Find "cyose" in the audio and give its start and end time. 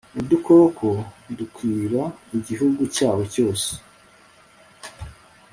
3.33-3.69